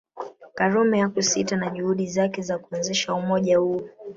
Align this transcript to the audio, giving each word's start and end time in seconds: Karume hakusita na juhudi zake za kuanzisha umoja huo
Karume 0.55 1.01
hakusita 1.01 1.55
na 1.55 1.69
juhudi 1.69 2.07
zake 2.07 2.41
za 2.41 2.59
kuanzisha 2.59 3.13
umoja 3.13 3.57
huo 3.57 3.81